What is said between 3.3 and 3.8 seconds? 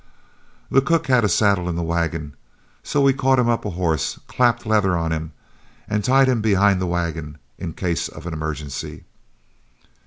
him up a